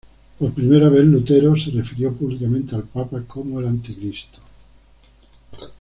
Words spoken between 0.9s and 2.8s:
Lutero se refirió públicamente